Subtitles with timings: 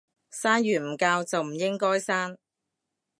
[0.31, 2.35] 生完唔教就唔應該生